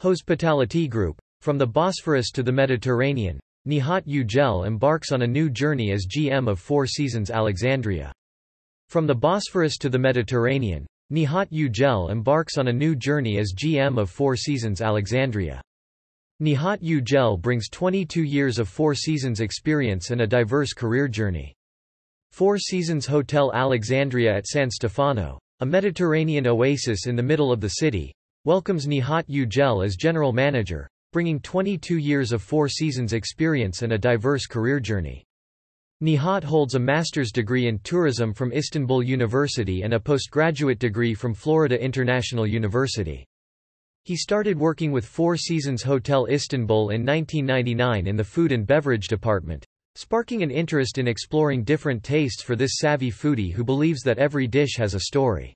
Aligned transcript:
Hospitality 0.00 0.86
Group. 0.86 1.20
From 1.40 1.58
the 1.58 1.66
Bosphorus 1.66 2.30
to 2.30 2.44
the 2.44 2.52
Mediterranean, 2.52 3.40
Nihat 3.66 4.06
Yücel 4.06 4.66
embarks 4.66 5.10
on 5.10 5.22
a 5.22 5.26
new 5.26 5.50
journey 5.50 5.90
as 5.90 6.06
GM 6.06 6.48
of 6.48 6.60
Four 6.60 6.86
Seasons 6.86 7.30
Alexandria. 7.30 8.12
From 8.88 9.06
the 9.06 9.14
Bosphorus 9.14 9.76
to 9.78 9.88
the 9.88 9.98
Mediterranean, 9.98 10.86
Nihat 11.12 11.50
Yücel 11.50 12.10
embarks 12.10 12.58
on 12.58 12.68
a 12.68 12.72
new 12.72 12.94
journey 12.94 13.38
as 13.38 13.52
GM 13.56 13.98
of 13.98 14.08
Four 14.08 14.36
Seasons 14.36 14.80
Alexandria. 14.80 15.60
Nihat 16.40 16.80
Yücel 16.80 17.40
brings 17.40 17.68
22 17.68 18.22
years 18.22 18.60
of 18.60 18.68
Four 18.68 18.94
Seasons 18.94 19.40
experience 19.40 20.10
and 20.10 20.20
a 20.20 20.26
diverse 20.26 20.72
career 20.72 21.08
journey. 21.08 21.52
Four 22.30 22.56
Seasons 22.58 23.04
Hotel 23.04 23.50
Alexandria 23.52 24.36
at 24.36 24.46
San 24.46 24.70
Stefano, 24.70 25.40
a 25.58 25.66
Mediterranean 25.66 26.46
oasis 26.46 27.06
in 27.06 27.16
the 27.16 27.22
middle 27.22 27.50
of 27.50 27.60
the 27.60 27.68
city, 27.68 28.12
welcomes 28.44 28.86
Nihat 28.86 29.26
Yücel 29.28 29.84
as 29.84 29.96
general 29.96 30.32
manager, 30.32 30.88
bringing 31.12 31.40
22 31.40 31.98
years 31.98 32.32
of 32.32 32.42
Four 32.42 32.68
Seasons 32.68 33.12
experience 33.12 33.82
and 33.82 33.92
a 33.92 33.98
diverse 33.98 34.46
career 34.46 34.78
journey. 34.78 35.24
Nihat 36.02 36.44
holds 36.44 36.76
a 36.76 36.78
master's 36.78 37.32
degree 37.32 37.66
in 37.66 37.80
tourism 37.80 38.32
from 38.32 38.52
Istanbul 38.52 39.02
University 39.02 39.82
and 39.82 39.94
a 39.94 40.00
postgraduate 40.00 40.78
degree 40.78 41.14
from 41.14 41.34
Florida 41.34 41.82
International 41.82 42.46
University. 42.46 43.26
He 44.04 44.16
started 44.16 44.56
working 44.56 44.92
with 44.92 45.04
Four 45.04 45.36
Seasons 45.36 45.82
Hotel 45.82 46.26
Istanbul 46.26 46.90
in 46.90 47.04
1999 47.04 48.06
in 48.06 48.16
the 48.16 48.22
food 48.22 48.52
and 48.52 48.64
beverage 48.64 49.08
department, 49.08 49.66
sparking 49.96 50.44
an 50.44 50.52
interest 50.52 50.98
in 50.98 51.08
exploring 51.08 51.64
different 51.64 52.04
tastes 52.04 52.42
for 52.42 52.54
this 52.54 52.78
savvy 52.78 53.10
foodie 53.10 53.52
who 53.52 53.64
believes 53.64 54.02
that 54.02 54.18
every 54.18 54.46
dish 54.46 54.76
has 54.76 54.94
a 54.94 55.00
story. 55.00 55.54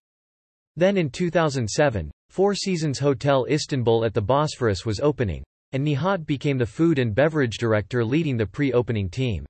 Then 0.74 0.96
in 0.96 1.10
2007, 1.10 2.10
Four 2.32 2.54
Seasons 2.54 2.98
Hotel 2.98 3.44
Istanbul 3.50 4.06
at 4.06 4.14
the 4.14 4.22
Bosphorus 4.22 4.86
was 4.86 5.00
opening, 5.00 5.44
and 5.72 5.86
Nihat 5.86 6.24
became 6.24 6.56
the 6.56 6.64
food 6.64 6.98
and 6.98 7.14
beverage 7.14 7.58
director 7.58 8.02
leading 8.02 8.38
the 8.38 8.46
pre-opening 8.46 9.10
team. 9.10 9.44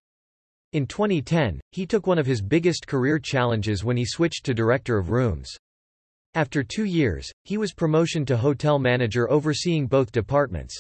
In 0.73 0.89
2010, 0.89 1.61
he 1.71 1.87
took 1.87 2.09
one 2.09 2.19
of 2.19 2.27
his 2.27 2.43
biggest 2.43 2.89
career 2.89 3.21
challenges 3.21 3.85
when 3.85 3.97
he 3.97 4.05
switched 4.05 4.45
to 4.47 4.53
director 4.53 4.99
of 4.99 5.11
rooms. 5.11 5.49
After 6.35 6.65
two 6.65 6.83
years, 6.83 7.31
he 7.45 7.57
was 7.57 7.73
promotion 7.73 8.27
to 8.27 8.37
hotel 8.37 8.81
manager 8.81 9.31
overseeing 9.31 9.87
both 9.87 10.11
departments. 10.11 10.77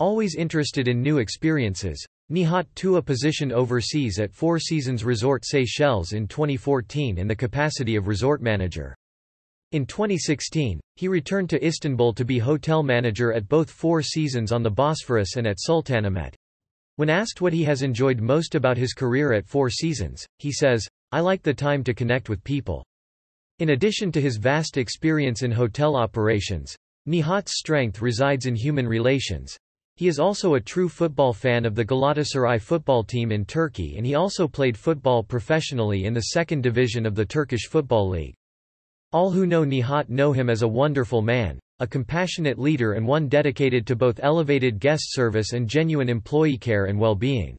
Always 0.00 0.34
interested 0.34 0.88
in 0.88 1.00
new 1.00 1.18
experiences, 1.18 2.04
Nihat 2.28 2.66
took 2.74 2.96
a 2.96 3.02
position 3.02 3.52
overseas 3.52 4.18
at 4.18 4.34
Four 4.34 4.58
Seasons 4.58 5.04
Resort 5.04 5.44
Seychelles 5.46 6.12
in 6.12 6.26
2014 6.26 7.18
in 7.18 7.28
the 7.28 7.36
capacity 7.36 7.94
of 7.94 8.08
resort 8.08 8.42
manager. 8.42 8.96
In 9.72 9.84
2016, 9.84 10.80
he 10.94 11.08
returned 11.08 11.50
to 11.50 11.66
Istanbul 11.66 12.14
to 12.14 12.24
be 12.24 12.38
hotel 12.38 12.84
manager 12.84 13.32
at 13.32 13.48
both 13.48 13.68
Four 13.68 14.00
Seasons 14.00 14.52
on 14.52 14.62
the 14.62 14.70
Bosphorus 14.70 15.34
and 15.36 15.44
at 15.44 15.58
Sultanahmet. 15.58 16.34
When 16.94 17.10
asked 17.10 17.40
what 17.40 17.52
he 17.52 17.64
has 17.64 17.82
enjoyed 17.82 18.20
most 18.20 18.54
about 18.54 18.76
his 18.76 18.92
career 18.92 19.32
at 19.32 19.48
Four 19.48 19.68
Seasons, 19.68 20.24
he 20.38 20.52
says, 20.52 20.86
I 21.10 21.18
like 21.18 21.42
the 21.42 21.52
time 21.52 21.82
to 21.82 21.94
connect 21.94 22.28
with 22.28 22.44
people. 22.44 22.84
In 23.58 23.70
addition 23.70 24.12
to 24.12 24.20
his 24.20 24.36
vast 24.36 24.76
experience 24.76 25.42
in 25.42 25.50
hotel 25.50 25.96
operations, 25.96 26.76
Nihat's 27.08 27.58
strength 27.58 28.00
resides 28.00 28.46
in 28.46 28.54
human 28.54 28.86
relations. 28.86 29.56
He 29.96 30.06
is 30.06 30.20
also 30.20 30.54
a 30.54 30.60
true 30.60 30.88
football 30.88 31.32
fan 31.32 31.64
of 31.64 31.74
the 31.74 31.84
Galatasaray 31.84 32.60
football 32.60 33.02
team 33.02 33.32
in 33.32 33.44
Turkey 33.44 33.96
and 33.96 34.06
he 34.06 34.14
also 34.14 34.46
played 34.46 34.78
football 34.78 35.24
professionally 35.24 36.04
in 36.04 36.14
the 36.14 36.28
second 36.32 36.62
division 36.62 37.04
of 37.04 37.16
the 37.16 37.26
Turkish 37.26 37.66
Football 37.66 38.10
League. 38.10 38.34
All 39.16 39.30
who 39.30 39.46
know 39.46 39.64
Nihat 39.64 40.10
know 40.10 40.32
him 40.32 40.50
as 40.50 40.60
a 40.60 40.68
wonderful 40.68 41.22
man, 41.22 41.58
a 41.80 41.86
compassionate 41.86 42.58
leader 42.58 42.92
and 42.92 43.06
one 43.06 43.28
dedicated 43.28 43.86
to 43.86 43.96
both 43.96 44.20
elevated 44.22 44.78
guest 44.78 45.04
service 45.06 45.54
and 45.54 45.66
genuine 45.66 46.10
employee 46.10 46.58
care 46.58 46.84
and 46.84 47.00
well-being. 47.00 47.56